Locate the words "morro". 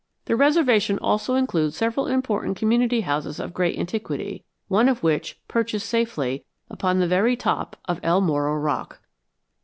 8.19-8.55